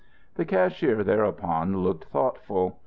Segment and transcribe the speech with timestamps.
[0.33, 2.79] The cashier thereupon looked thoughtful.